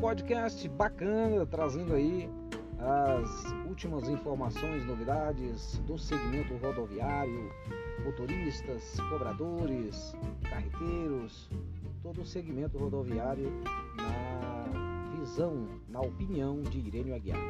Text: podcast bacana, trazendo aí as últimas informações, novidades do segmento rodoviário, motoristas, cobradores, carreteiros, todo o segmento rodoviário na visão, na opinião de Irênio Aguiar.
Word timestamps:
podcast 0.00 0.68
bacana, 0.68 1.46
trazendo 1.46 1.94
aí 1.94 2.28
as 2.78 3.44
últimas 3.68 4.08
informações, 4.08 4.84
novidades 4.84 5.78
do 5.86 5.96
segmento 5.98 6.54
rodoviário, 6.56 7.50
motoristas, 8.04 8.98
cobradores, 9.08 10.14
carreteiros, 10.42 11.48
todo 12.02 12.20
o 12.20 12.26
segmento 12.26 12.78
rodoviário 12.78 13.50
na 13.96 15.16
visão, 15.18 15.66
na 15.88 16.00
opinião 16.00 16.62
de 16.62 16.78
Irênio 16.78 17.14
Aguiar. 17.14 17.40